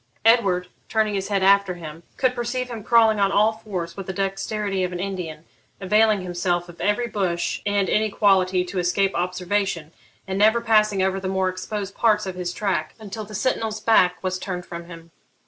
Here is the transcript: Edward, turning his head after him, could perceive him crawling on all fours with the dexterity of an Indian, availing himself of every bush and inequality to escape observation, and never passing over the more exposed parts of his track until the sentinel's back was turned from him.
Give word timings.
Edward, 0.25 0.67
turning 0.89 1.13
his 1.13 1.27
head 1.27 1.43
after 1.43 1.75
him, 1.75 2.01
could 2.17 2.33
perceive 2.33 2.71
him 2.71 2.83
crawling 2.83 3.19
on 3.19 3.31
all 3.31 3.51
fours 3.51 3.95
with 3.95 4.07
the 4.07 4.13
dexterity 4.13 4.83
of 4.83 4.91
an 4.91 4.99
Indian, 4.99 5.45
availing 5.79 6.21
himself 6.21 6.67
of 6.67 6.81
every 6.81 7.05
bush 7.05 7.61
and 7.67 7.87
inequality 7.87 8.65
to 8.65 8.79
escape 8.79 9.13
observation, 9.13 9.91
and 10.27 10.39
never 10.39 10.59
passing 10.59 11.03
over 11.03 11.19
the 11.19 11.27
more 11.27 11.49
exposed 11.49 11.93
parts 11.93 12.25
of 12.25 12.33
his 12.33 12.51
track 12.51 12.95
until 12.99 13.25
the 13.25 13.35
sentinel's 13.35 13.79
back 13.79 14.17
was 14.23 14.39
turned 14.39 14.65
from 14.65 14.85
him. 14.85 15.11